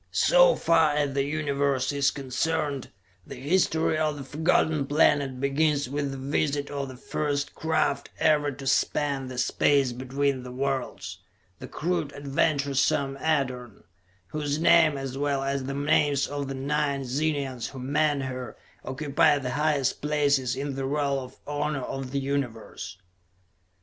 [0.09, 2.89] So far as the Universe is concerned,
[3.27, 8.51] the history of the Forgotten Planet begins with the visit of the first craft ever
[8.51, 11.19] to span the space between the worlds:
[11.59, 13.83] the crude, adventuresome Edorn,
[14.29, 19.37] whose name, as well as the names of the nine Zenians who manned her, occupy
[19.37, 22.97] the highest places in the roll of honor of the Universe.